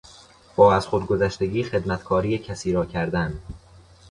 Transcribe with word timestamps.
با 0.55 0.73
از 0.75 0.87
خودگذشتگی 0.87 1.63
خدمتکاری 1.63 2.37
کسی 2.37 2.73
را 2.73 2.85
کردن 2.85 3.39